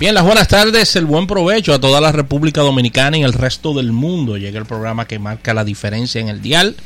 Bien, 0.00 0.14
las 0.14 0.22
buenas 0.22 0.46
tardes, 0.46 0.94
el 0.94 1.06
buen 1.06 1.26
provecho 1.26 1.74
a 1.74 1.80
toda 1.80 2.00
la 2.00 2.12
República 2.12 2.60
Dominicana 2.60 3.18
y 3.18 3.24
el 3.24 3.32
resto 3.32 3.74
del 3.74 3.90
mundo. 3.90 4.36
Llega 4.36 4.60
el 4.60 4.64
programa 4.64 5.08
que 5.08 5.18
marca 5.18 5.54
la 5.54 5.64
diferencia 5.64 6.20
en 6.20 6.28
el 6.28 6.40
dial. 6.40 6.76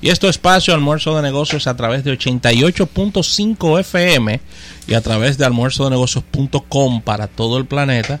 Y 0.00 0.08
esto 0.08 0.26
espacio 0.26 0.72
almuerzo 0.72 1.14
de 1.14 1.20
negocios 1.20 1.66
a 1.66 1.76
través 1.76 2.02
de 2.02 2.18
88.5 2.18 3.78
FM 3.80 4.40
y 4.86 4.94
a 4.94 5.02
través 5.02 5.36
de 5.36 5.44
almuerzo 5.44 5.84
de 5.84 5.90
negocios.com 5.90 7.02
para 7.02 7.26
todo 7.26 7.58
el 7.58 7.66
planeta. 7.66 8.20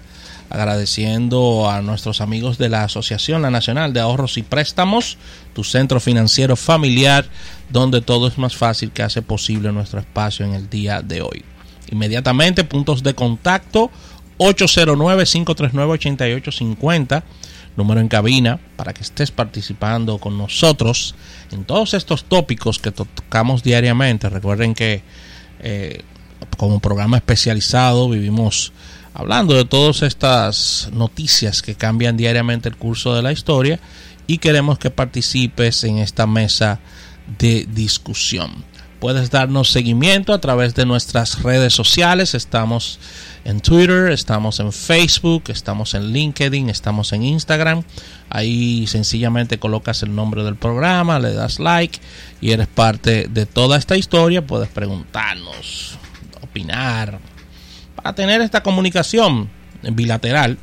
Agradeciendo 0.50 1.70
a 1.70 1.80
nuestros 1.80 2.20
amigos 2.20 2.58
de 2.58 2.68
la 2.68 2.84
Asociación 2.84 3.40
La 3.40 3.50
Nacional 3.50 3.94
de 3.94 4.00
Ahorros 4.00 4.36
y 4.36 4.42
Préstamos, 4.42 5.16
tu 5.54 5.64
centro 5.64 5.98
financiero 5.98 6.56
familiar, 6.56 7.24
donde 7.70 8.02
todo 8.02 8.28
es 8.28 8.36
más 8.36 8.54
fácil 8.54 8.90
que 8.90 9.02
hace 9.02 9.22
posible 9.22 9.72
nuestro 9.72 9.98
espacio 9.98 10.44
en 10.44 10.52
el 10.52 10.68
día 10.68 11.00
de 11.00 11.22
hoy. 11.22 11.42
Inmediatamente, 11.90 12.64
puntos 12.64 13.02
de 13.02 13.14
contacto 13.14 13.90
809-539-8850, 14.38 17.22
número 17.76 18.00
en 18.00 18.08
cabina, 18.08 18.58
para 18.76 18.92
que 18.92 19.02
estés 19.02 19.30
participando 19.30 20.18
con 20.18 20.36
nosotros 20.36 21.14
en 21.50 21.64
todos 21.64 21.94
estos 21.94 22.24
tópicos 22.24 22.78
que 22.78 22.92
tocamos 22.92 23.62
diariamente. 23.62 24.28
Recuerden 24.28 24.74
que 24.74 25.02
eh, 25.60 26.02
como 26.56 26.80
programa 26.80 27.16
especializado 27.16 28.08
vivimos 28.08 28.72
hablando 29.14 29.54
de 29.54 29.64
todas 29.64 30.02
estas 30.02 30.90
noticias 30.92 31.62
que 31.62 31.74
cambian 31.74 32.16
diariamente 32.16 32.68
el 32.68 32.76
curso 32.76 33.14
de 33.14 33.22
la 33.22 33.32
historia 33.32 33.78
y 34.26 34.38
queremos 34.38 34.78
que 34.78 34.90
participes 34.90 35.84
en 35.84 35.98
esta 35.98 36.26
mesa 36.26 36.80
de 37.38 37.66
discusión. 37.70 38.64
Puedes 39.02 39.30
darnos 39.30 39.68
seguimiento 39.72 40.32
a 40.32 40.40
través 40.40 40.76
de 40.76 40.86
nuestras 40.86 41.42
redes 41.42 41.74
sociales. 41.74 42.36
Estamos 42.36 43.00
en 43.44 43.58
Twitter, 43.58 44.12
estamos 44.12 44.60
en 44.60 44.72
Facebook, 44.72 45.42
estamos 45.48 45.94
en 45.94 46.12
LinkedIn, 46.12 46.70
estamos 46.70 47.12
en 47.12 47.24
Instagram. 47.24 47.82
Ahí 48.30 48.86
sencillamente 48.86 49.58
colocas 49.58 50.04
el 50.04 50.14
nombre 50.14 50.44
del 50.44 50.54
programa, 50.54 51.18
le 51.18 51.34
das 51.34 51.58
like 51.58 51.98
y 52.40 52.52
eres 52.52 52.68
parte 52.68 53.26
de 53.28 53.44
toda 53.44 53.76
esta 53.76 53.96
historia. 53.96 54.46
Puedes 54.46 54.68
preguntarnos, 54.68 55.98
opinar, 56.40 57.18
para 57.96 58.14
tener 58.14 58.40
esta 58.40 58.62
comunicación 58.62 59.50
bilateral. 59.82 60.58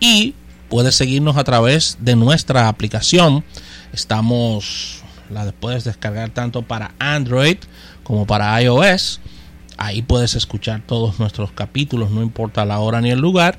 Y 0.00 0.34
puedes 0.70 0.94
seguirnos 0.94 1.36
a 1.36 1.44
través 1.44 1.98
de 2.00 2.16
nuestra 2.16 2.68
aplicación. 2.68 3.44
Estamos 3.92 4.99
la 5.30 5.50
puedes 5.52 5.84
descargar 5.84 6.30
tanto 6.30 6.62
para 6.62 6.94
Android 6.98 7.56
como 8.02 8.26
para 8.26 8.60
iOS. 8.62 9.20
Ahí 9.76 10.02
puedes 10.02 10.34
escuchar 10.34 10.82
todos 10.86 11.18
nuestros 11.18 11.52
capítulos, 11.52 12.10
no 12.10 12.22
importa 12.22 12.64
la 12.64 12.80
hora 12.80 13.00
ni 13.00 13.10
el 13.10 13.18
lugar, 13.18 13.58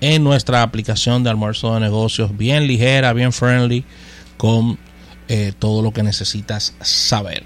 en 0.00 0.24
nuestra 0.24 0.62
aplicación 0.62 1.22
de 1.22 1.30
almuerzo 1.30 1.74
de 1.74 1.80
negocios, 1.80 2.36
bien 2.36 2.66
ligera, 2.66 3.12
bien 3.12 3.32
friendly, 3.32 3.84
con 4.36 4.78
eh, 5.28 5.52
todo 5.58 5.82
lo 5.82 5.92
que 5.92 6.02
necesitas 6.02 6.74
saber. 6.80 7.44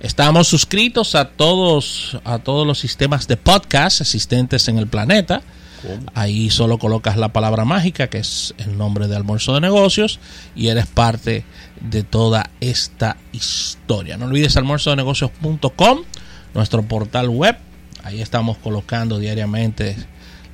Estamos 0.00 0.48
suscritos 0.48 1.14
a 1.14 1.30
todos, 1.30 2.18
a 2.24 2.38
todos 2.38 2.66
los 2.66 2.78
sistemas 2.78 3.26
de 3.26 3.36
podcast 3.36 4.02
existentes 4.02 4.68
en 4.68 4.78
el 4.78 4.86
planeta. 4.86 5.42
Ahí 6.14 6.50
solo 6.50 6.78
colocas 6.78 7.16
la 7.16 7.32
palabra 7.32 7.64
mágica, 7.64 8.08
que 8.08 8.18
es 8.18 8.54
el 8.58 8.78
nombre 8.78 9.08
de 9.08 9.16
almuerzo 9.16 9.54
de 9.54 9.60
negocios, 9.60 10.20
y 10.54 10.68
eres 10.68 10.86
parte 10.86 11.44
de 11.80 12.02
toda 12.02 12.50
esta 12.60 13.16
historia. 13.32 14.16
No 14.16 14.26
olvides 14.26 14.56
almuerzo 14.56 14.90
de 14.90 14.96
negocios.com, 14.96 15.98
nuestro 16.54 16.82
portal 16.82 17.28
web. 17.28 17.56
Ahí 18.02 18.20
estamos 18.20 18.58
colocando 18.58 19.18
diariamente 19.18 19.96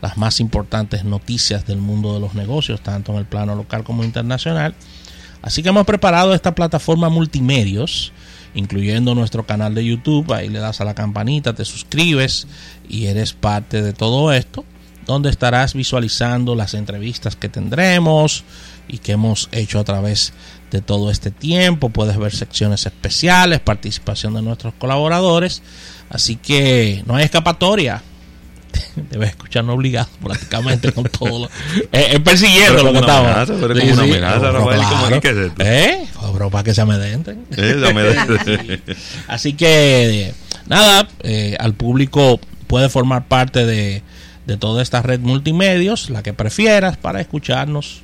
las 0.01 0.17
más 0.17 0.41
importantes 0.41 1.05
noticias 1.05 1.67
del 1.67 1.79
mundo 1.79 2.15
de 2.15 2.21
los 2.21 2.35
negocios, 2.35 2.81
tanto 2.81 3.13
en 3.13 3.19
el 3.19 3.27
plano 3.27 3.55
local 3.55 3.85
como 3.85 4.05
internacional. 4.05 4.75
Así 5.43 5.63
que 5.63 5.71
hemos 5.71 5.87
preparado 5.87 6.35
esta 6.35 6.55
plataforma 6.55 7.09
multimedios, 7.09 8.13
incluyendo 8.55 9.15
nuestro 9.15 9.47
canal 9.47 9.75
de 9.75 9.85
YouTube. 9.85 10.33
Ahí 10.33 10.49
le 10.49 10.59
das 10.59 10.81
a 10.81 10.85
la 10.85 10.95
campanita, 10.95 11.55
te 11.55 11.65
suscribes 11.65 12.47
y 12.89 13.07
eres 13.07 13.33
parte 13.33 13.83
de 13.83 13.93
todo 13.93 14.33
esto 14.33 14.65
donde 15.11 15.29
estarás 15.29 15.75
visualizando 15.75 16.55
las 16.55 16.75
entrevistas 16.75 17.35
que 17.35 17.49
tendremos 17.49 18.45
y 18.87 18.99
que 18.99 19.13
hemos 19.13 19.49
hecho 19.51 19.81
a 19.81 19.85
través 19.85 20.33
de 20.71 20.81
todo 20.81 21.11
este 21.11 21.33
tiempo. 21.33 21.91
Puedes 21.91 22.17
ver 22.17 22.33
secciones 22.33 22.87
especiales, 22.87 23.59
participación 23.59 24.35
de 24.35 24.43
nuestros 24.43 24.73
colaboradores. 24.75 25.63
Así 26.11 26.37
que 26.37 27.03
no 27.07 27.17
hay 27.17 27.25
escapatoria. 27.25 28.05
Debes 29.11 29.31
escucharnos 29.31 29.75
obligado 29.75 30.09
prácticamente 30.23 30.93
con 30.93 31.03
todo. 31.05 31.41
Lo, 31.41 31.51
eh, 31.93 32.21
persiguiendo 32.21 32.85
lo 32.85 32.93
que 32.93 33.01
estaba. 33.01 33.45
Pero 33.47 33.75
sí, 33.75 33.91
una 33.91 34.03
amenaza, 34.05 34.53
Rafael, 34.53 35.53
¿Eh? 35.59 36.07
Pero 36.33 36.51
para 36.51 36.63
que 36.63 36.73
se 36.73 36.81
amedrenten. 36.83 37.47
Así 39.27 39.55
que, 39.55 40.33
nada, 40.69 41.09
eh, 41.25 41.57
al 41.59 41.75
público 41.75 42.39
puede 42.69 42.89
formar 42.89 43.27
parte 43.27 43.67
de 43.67 44.05
de 44.47 44.57
toda 44.57 44.83
esta 44.83 45.03
red 45.03 45.21
multimedios, 45.21 46.11
la 46.11 46.23
que 46.23 46.33
prefieras 46.33 46.97
para 46.97 47.21
escucharnos. 47.21 48.03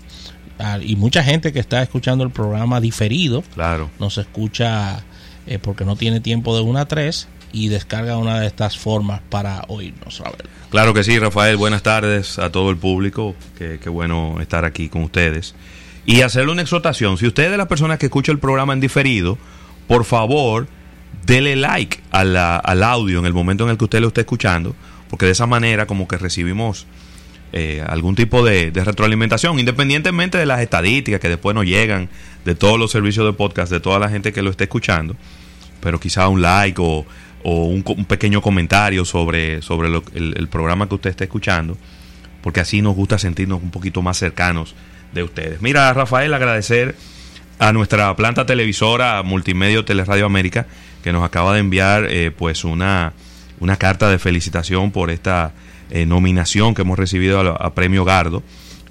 Ah, 0.58 0.78
y 0.80 0.96
mucha 0.96 1.22
gente 1.22 1.52
que 1.52 1.58
está 1.58 1.82
escuchando 1.82 2.24
el 2.24 2.30
programa 2.30 2.80
diferido, 2.80 3.42
claro. 3.54 3.90
nos 3.98 4.16
escucha 4.16 5.04
eh, 5.46 5.58
porque 5.58 5.84
no 5.84 5.96
tiene 5.96 6.20
tiempo 6.20 6.56
de 6.56 6.62
una 6.62 6.82
a 6.82 6.88
tres 6.88 7.28
y 7.52 7.68
descarga 7.68 8.16
una 8.16 8.40
de 8.40 8.46
estas 8.46 8.76
formas 8.78 9.20
para 9.28 9.64
oírnos. 9.68 10.22
Claro 10.70 10.92
que 10.94 11.04
sí, 11.04 11.18
Rafael. 11.18 11.56
Buenas 11.56 11.82
tardes 11.82 12.38
a 12.38 12.50
todo 12.50 12.70
el 12.70 12.76
público. 12.76 13.34
Qué, 13.56 13.78
bueno 13.88 14.36
estar 14.40 14.64
aquí 14.64 14.88
con 14.88 15.02
ustedes. 15.02 15.54
Y 16.04 16.22
hacerle 16.22 16.52
una 16.52 16.62
exhortación. 16.62 17.16
Si 17.16 17.26
usted 17.26 17.44
es 17.44 17.50
de 17.50 17.56
las 17.56 17.66
personas 17.66 17.98
que 17.98 18.06
escucha 18.06 18.32
el 18.32 18.38
programa 18.38 18.72
en 18.72 18.80
diferido, 18.80 19.38
por 19.88 20.04
favor, 20.04 20.68
dele 21.24 21.56
like 21.56 22.00
al 22.10 22.82
audio 22.82 23.18
en 23.18 23.26
el 23.26 23.32
momento 23.32 23.64
en 23.64 23.70
el 23.70 23.78
que 23.78 23.84
usted 23.84 24.00
lo 24.00 24.08
esté 24.08 24.22
escuchando 24.22 24.74
porque 25.10 25.26
de 25.26 25.32
esa 25.32 25.46
manera 25.46 25.86
como 25.86 26.08
que 26.08 26.18
recibimos 26.18 26.86
eh, 27.52 27.82
algún 27.86 28.16
tipo 28.16 28.44
de, 28.44 28.70
retroalimentación, 28.74 29.58
independientemente 29.58 30.36
de 30.36 30.46
las 30.46 30.60
estadísticas 30.60 31.20
que 31.20 31.28
después 31.28 31.54
nos 31.54 31.64
llegan 31.64 32.08
de 32.44 32.54
todos 32.54 32.78
los 32.78 32.90
servicios 32.90 33.24
de 33.24 33.32
podcast, 33.32 33.70
de 33.70 33.80
toda 33.80 33.98
la 33.98 34.08
gente 34.08 34.32
que 34.32 34.42
lo 34.42 34.50
esté 34.50 34.64
escuchando, 34.64 35.16
pero 35.80 36.00
quizá 36.00 36.28
un 36.28 36.42
like 36.42 36.80
o, 36.82 37.06
un, 37.44 37.82
pequeño 38.08 38.42
comentario 38.42 39.04
sobre, 39.04 39.62
sobre 39.62 39.88
el, 40.14 40.48
programa 40.48 40.88
que 40.88 40.96
usted 40.96 41.10
esté 41.10 41.24
escuchando, 41.24 41.78
porque 42.42 42.60
así 42.60 42.82
nos 42.82 42.96
gusta 42.96 43.18
sentirnos 43.18 43.62
un 43.62 43.70
poquito 43.70 44.02
más 44.02 44.18
cercanos 44.18 44.74
de 45.14 45.22
ustedes. 45.22 45.62
Mira, 45.62 45.92
Rafael, 45.92 46.34
agradecer 46.34 46.96
a 47.60 47.72
nuestra 47.72 48.14
planta 48.16 48.44
televisora 48.44 49.22
Multimedia 49.22 49.84
Teleradio 49.84 50.26
América, 50.26 50.66
que 51.04 51.12
nos 51.12 51.24
acaba 51.24 51.54
de 51.54 51.60
enviar 51.60 52.06
eh, 52.10 52.32
pues 52.36 52.64
una 52.64 53.12
una 53.60 53.76
carta 53.76 54.08
de 54.08 54.18
felicitación 54.18 54.90
por 54.90 55.10
esta 55.10 55.52
eh, 55.90 56.06
nominación 56.06 56.74
que 56.74 56.82
hemos 56.82 56.98
recibido 56.98 57.40
a, 57.40 57.74
Premio 57.74 58.04
Gardo, 58.04 58.42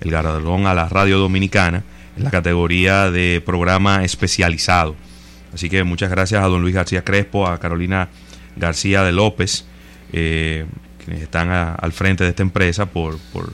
el 0.01 0.11
galardón 0.11 0.67
a 0.67 0.73
la 0.73 0.87
radio 0.87 1.17
dominicana, 1.17 1.83
en 2.17 2.23
la 2.23 2.31
categoría 2.31 3.11
de 3.11 3.41
programa 3.45 4.03
especializado. 4.03 4.95
Así 5.53 5.69
que 5.69 5.83
muchas 5.83 6.09
gracias 6.09 6.43
a 6.43 6.47
don 6.47 6.61
Luis 6.61 6.73
García 6.73 7.03
Crespo, 7.03 7.47
a 7.47 7.59
Carolina 7.59 8.09
García 8.55 9.03
de 9.03 9.11
López, 9.11 9.65
eh, 10.13 10.65
quienes 11.03 11.23
están 11.23 11.49
al 11.49 11.91
frente 11.91 12.23
de 12.23 12.31
esta 12.31 12.43
empresa 12.43 12.85
por, 12.85 13.17
por 13.33 13.53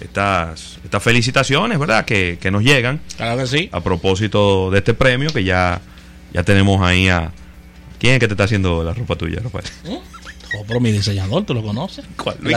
estas, 0.00 0.78
estas 0.84 1.02
felicitaciones, 1.02 1.78
¿verdad? 1.78 2.04
Que, 2.04 2.38
nos 2.50 2.62
llegan. 2.62 3.00
Claro 3.16 3.38
que 3.38 3.46
sí. 3.46 3.68
A 3.72 3.80
propósito 3.80 4.70
de 4.70 4.78
este 4.78 4.94
premio 4.94 5.30
que 5.30 5.44
ya, 5.44 5.80
ya 6.32 6.42
tenemos 6.42 6.80
ahí 6.82 7.08
a... 7.08 7.30
¿Quién 7.98 8.14
es 8.14 8.20
que 8.20 8.28
te 8.28 8.34
está 8.34 8.44
haciendo 8.44 8.84
la 8.84 8.94
ropa 8.94 9.16
tuya, 9.16 9.40
Rafael? 9.42 9.64
¿Eh? 9.84 9.98
Oh, 10.58 10.64
pero 10.66 10.80
mi 10.80 10.90
diseñador, 10.90 11.44
¿tú 11.44 11.54
lo 11.54 11.62
conoces? 11.62 12.04
en, 12.04 12.50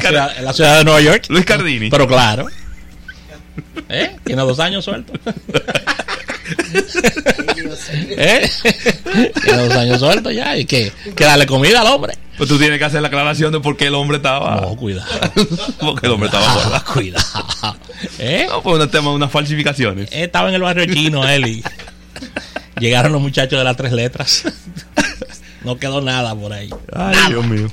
la 0.43 0.53
ciudad, 0.53 0.79
de 0.79 0.83
Nueva 0.83 1.01
York. 1.01 1.25
Luis 1.29 1.45
Cardini. 1.45 1.89
Pero 1.89 2.07
claro. 2.07 2.47
¿Eh? 3.89 4.15
Tiene 4.23 4.41
dos 4.41 4.59
años 4.59 4.83
suelto. 4.83 5.13
¿Eh? 8.17 8.49
Tiene 9.43 9.67
dos 9.67 9.75
años 9.75 9.99
suelto 9.99 10.31
ya. 10.31 10.57
Y 10.57 10.65
que, 10.65 10.91
que 11.15 11.23
darle 11.23 11.45
comida 11.45 11.81
al 11.81 11.87
hombre. 11.87 12.15
Pues 12.37 12.49
tú 12.49 12.57
tienes 12.57 12.79
que 12.79 12.85
hacer 12.85 13.01
la 13.03 13.09
aclaración 13.09 13.51
de 13.51 13.59
por 13.59 13.77
qué 13.77 13.85
el 13.87 13.93
hombre 13.93 14.17
estaba. 14.17 14.61
No, 14.61 14.75
cuidado. 14.75 15.07
Porque 15.79 16.07
el 16.07 16.13
hombre 16.13 16.27
estaba 16.27 16.49
fuera. 16.53 16.79
Cuidado. 16.93 17.77
¿Eh? 18.17 18.47
No, 18.49 18.63
pues 18.63 18.81
un 18.81 18.89
tema, 18.89 19.11
unas 19.11 19.29
falsificaciones. 19.29 20.09
estaba 20.11 20.49
en 20.49 20.55
el 20.55 20.61
barrio 20.63 20.91
chino 20.91 21.27
él 21.27 21.45
y 21.45 21.63
llegaron 22.79 23.11
los 23.11 23.21
muchachos 23.21 23.59
de 23.59 23.63
las 23.63 23.77
tres 23.77 23.91
letras. 23.91 24.43
No 25.63 25.77
quedó 25.77 26.01
nada 26.01 26.33
por 26.33 26.51
ahí. 26.53 26.69
Ay, 26.93 27.15
Dios 27.27 27.45
mío. 27.45 27.67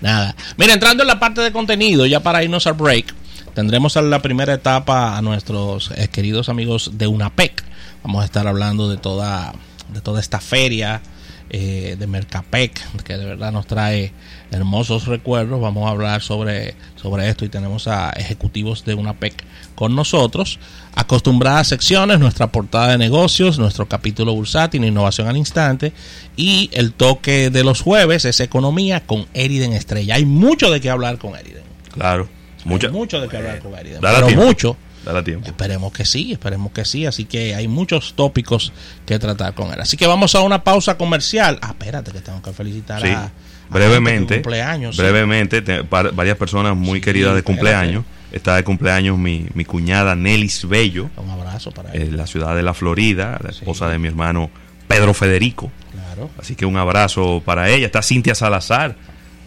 Nada. 0.00 0.34
Mira, 0.56 0.74
entrando 0.74 1.02
en 1.02 1.08
la 1.08 1.18
parte 1.18 1.40
de 1.40 1.52
contenido, 1.52 2.06
ya 2.06 2.20
para 2.20 2.42
irnos 2.42 2.66
al 2.66 2.74
break, 2.74 3.14
tendremos 3.54 3.96
en 3.96 4.10
la 4.10 4.22
primera 4.22 4.54
etapa 4.54 5.16
a 5.16 5.22
nuestros 5.22 5.90
eh, 5.96 6.08
queridos 6.08 6.48
amigos 6.48 6.92
de 6.94 7.06
UNAPEC. 7.06 7.64
Vamos 8.04 8.22
a 8.22 8.24
estar 8.24 8.46
hablando 8.46 8.88
de 8.88 8.96
toda, 8.96 9.52
de 9.92 10.00
toda 10.00 10.20
esta 10.20 10.40
feria 10.40 11.02
eh, 11.50 11.96
de 11.98 12.06
Mercapec, 12.06 13.02
que 13.04 13.16
de 13.16 13.24
verdad 13.24 13.52
nos 13.52 13.66
trae 13.66 14.12
hermosos 14.50 15.06
recuerdos. 15.06 15.60
Vamos 15.60 15.86
a 15.86 15.90
hablar 15.90 16.20
sobre, 16.20 16.74
sobre 16.96 17.28
esto 17.28 17.44
y 17.44 17.48
tenemos 17.48 17.88
a 17.88 18.10
ejecutivos 18.10 18.84
de 18.84 18.94
una 18.94 19.14
PEC 19.14 19.44
con 19.74 19.94
nosotros. 19.94 20.58
Acostumbradas 20.94 21.68
secciones, 21.68 22.18
nuestra 22.18 22.48
portada 22.48 22.88
de 22.88 22.98
negocios, 22.98 23.58
nuestro 23.58 23.88
capítulo 23.88 24.34
bursátil, 24.34 24.84
innovación 24.84 25.28
al 25.28 25.36
instante 25.36 25.92
y 26.36 26.68
el 26.72 26.92
toque 26.92 27.50
de 27.50 27.64
los 27.64 27.80
jueves 27.80 28.24
es 28.24 28.40
economía 28.40 29.06
con 29.06 29.26
Eriden 29.32 29.72
Estrella. 29.72 30.16
Hay 30.16 30.26
mucho 30.26 30.70
de 30.70 30.80
qué 30.80 30.90
hablar 30.90 31.18
con 31.18 31.34
Eriden. 31.34 31.62
Claro, 31.92 32.28
mucho, 32.64 32.92
mucho 32.92 33.20
de 33.20 33.28
qué 33.28 33.38
hablar 33.38 33.60
con 33.60 33.74
Eriden. 33.74 34.00
Pero 34.00 34.26
tiempo. 34.26 34.44
mucho. 34.44 34.76
Dale 35.08 35.22
tiempo. 35.22 35.46
Esperemos 35.46 35.90
que 35.92 36.04
sí, 36.04 36.32
esperemos 36.32 36.70
que 36.72 36.84
sí. 36.84 37.06
Así 37.06 37.24
que 37.24 37.54
hay 37.54 37.66
muchos 37.66 38.12
tópicos 38.14 38.72
que 39.06 39.18
tratar 39.18 39.54
con 39.54 39.72
él. 39.72 39.80
Así 39.80 39.96
que 39.96 40.06
vamos 40.06 40.34
a 40.34 40.40
una 40.42 40.62
pausa 40.62 40.98
comercial. 40.98 41.58
Ah, 41.62 41.68
espérate, 41.68 42.12
que 42.12 42.20
tengo 42.20 42.42
que 42.42 42.52
felicitar 42.52 43.00
Sí. 43.00 43.08
a, 43.08 43.30
brevemente, 43.70 44.34
cumpleaños. 44.36 44.96
brevemente, 44.96 45.62
te- 45.62 45.84
par- 45.84 46.12
varias 46.14 46.36
personas 46.36 46.76
muy 46.76 46.98
Sí, 46.98 47.04
queridas 47.04 47.32
de 47.32 47.38
espérate. 47.38 47.60
cumpleaños. 47.60 48.04
Está 48.32 48.56
de 48.56 48.64
cumpleaños 48.64 49.16
mi, 49.16 49.46
mi 49.54 49.64
cuñada 49.64 50.14
Nelis 50.14 50.68
Bello, 50.68 51.08
Un 51.16 51.30
abrazo 51.30 51.70
para 51.70 51.92
él. 51.92 52.02
en 52.02 52.16
la 52.18 52.26
ciudad 52.26 52.54
de 52.54 52.62
la 52.62 52.74
Florida, 52.74 53.38
la 53.42 53.52
Sí. 53.52 53.60
esposa 53.60 53.88
de 53.88 53.98
mi 53.98 54.08
hermano 54.08 54.50
Pedro 54.86 55.14
Federico. 55.14 55.72
Claro. 55.92 56.28
Así 56.38 56.54
que 56.54 56.66
un 56.66 56.76
abrazo 56.76 57.42
para 57.44 57.70
ella. 57.70 57.86
Está 57.86 58.02
Cintia 58.02 58.34
Salazar, 58.34 58.96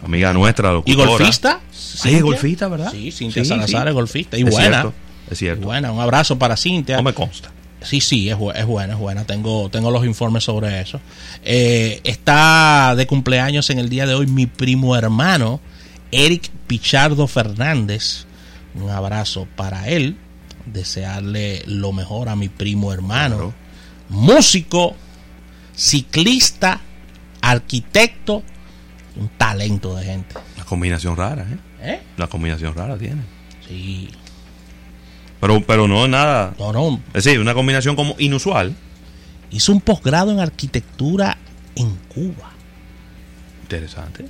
amiga 0.04 0.32
nuestra, 0.32 0.70
¿Y 0.70 0.72
locutora. 0.72 1.08
golfista? 1.10 1.60
Sí, 1.70 2.20
golfista, 2.20 2.66
¿verdad? 2.66 2.90
Sí, 2.90 3.12
Cintia 3.12 3.44
Sí, 3.44 3.48
Salazar 3.50 3.86
es 3.86 3.94
golfista. 3.94 4.36
Y 4.36 4.42
Es 4.42 4.50
buena. 4.50 4.68
cierto, 4.80 4.94
es 5.32 5.38
cierto. 5.38 5.66
buena. 5.66 5.92
Un 5.92 6.00
abrazo 6.00 6.38
para 6.38 6.56
Cintia. 6.56 6.96
No 6.96 7.02
me 7.02 7.14
consta. 7.14 7.50
Sí, 7.82 8.00
sí, 8.00 8.30
es, 8.30 8.36
es 8.54 8.66
buena, 8.66 8.92
es 8.94 8.98
buena. 8.98 9.24
Tengo, 9.24 9.68
tengo 9.70 9.90
los 9.90 10.04
informes 10.04 10.44
sobre 10.44 10.80
eso. 10.80 11.00
Eh, 11.44 12.00
está 12.04 12.94
de 12.96 13.06
cumpleaños 13.06 13.70
en 13.70 13.78
el 13.78 13.88
día 13.88 14.06
de 14.06 14.14
hoy 14.14 14.26
mi 14.26 14.46
primo 14.46 14.96
hermano, 14.96 15.60
Eric 16.10 16.48
Pichardo 16.66 17.26
Fernández. 17.26 18.26
Un 18.74 18.90
abrazo 18.90 19.48
para 19.56 19.88
él. 19.88 20.16
Desearle 20.66 21.64
lo 21.66 21.92
mejor 21.92 22.28
a 22.28 22.36
mi 22.36 22.48
primo 22.48 22.92
hermano. 22.92 23.34
Claro. 23.36 23.54
Músico, 24.08 24.94
ciclista, 25.74 26.80
arquitecto, 27.40 28.42
un 29.16 29.28
talento 29.36 29.96
de 29.96 30.04
gente. 30.04 30.34
Una 30.56 30.64
combinación 30.64 31.16
rara, 31.16 31.42
¿eh? 31.42 31.58
¿Eh? 31.82 32.00
Una 32.16 32.28
combinación 32.28 32.74
rara 32.74 32.96
tiene. 32.96 33.22
Sí. 33.66 34.08
Pero, 35.42 35.60
pero 35.60 35.88
no 35.88 36.06
nada. 36.06 36.54
No, 36.56 36.72
no. 36.72 37.00
Es 37.12 37.24
decir, 37.24 37.40
una 37.40 37.52
combinación 37.52 37.96
como 37.96 38.14
inusual. 38.18 38.76
Hizo 39.50 39.72
un 39.72 39.80
posgrado 39.80 40.30
en 40.30 40.38
arquitectura 40.38 41.36
en 41.74 41.96
Cuba. 42.14 42.52
Interesante. 43.64 44.24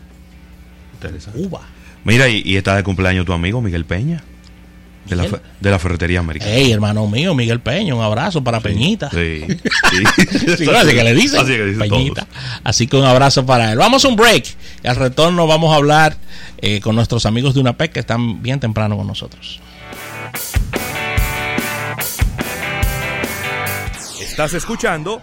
Interesante. 0.94 1.38
Cuba. 1.38 1.60
Mira, 2.04 2.30
y, 2.30 2.40
y 2.46 2.56
está 2.56 2.76
de 2.76 2.82
cumpleaños 2.82 3.26
tu 3.26 3.34
amigo 3.34 3.60
Miguel 3.60 3.84
Peña. 3.84 4.24
De 5.04 5.16
la, 5.16 5.24
de 5.60 5.70
la 5.70 5.78
ferretería 5.78 6.20
americana. 6.20 6.50
Hey, 6.54 6.72
hermano 6.72 7.06
mío, 7.08 7.34
Miguel 7.34 7.60
Peña, 7.60 7.94
un 7.94 8.02
abrazo 8.02 8.42
para 8.42 8.60
Peñita. 8.60 9.10
Sí. 9.10 9.44
sí. 9.46 10.04
Sí, 10.56 10.70
así 10.70 10.94
que 10.94 11.04
le 11.04 11.14
dicen. 11.14 11.40
Así 11.40 11.52
que 11.52 11.64
dicen 11.66 11.90
Peñita. 11.90 12.24
todos. 12.24 12.38
Así 12.64 12.86
que 12.86 12.96
un 12.96 13.04
abrazo 13.04 13.44
para 13.44 13.70
él. 13.70 13.76
Vamos 13.76 14.02
a 14.06 14.08
un 14.08 14.16
break. 14.16 14.46
Y 14.82 14.88
al 14.88 14.96
retorno 14.96 15.46
vamos 15.46 15.74
a 15.74 15.76
hablar 15.76 16.16
eh, 16.56 16.80
con 16.80 16.94
nuestros 16.96 17.26
amigos 17.26 17.52
de 17.52 17.60
UNAPEC 17.60 17.92
que 17.92 18.00
están 18.00 18.40
bien 18.42 18.60
temprano 18.60 18.96
con 18.96 19.06
nosotros. 19.06 19.60
Estás 24.42 24.54
escuchando 24.54 25.20